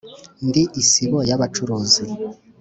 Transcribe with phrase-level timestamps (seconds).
[0.47, 2.03] Ndi isibo y'abacuruzi